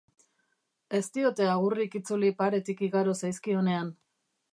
[0.99, 3.93] Ez diote agurrik itzuli paretik igaro zaizkionean.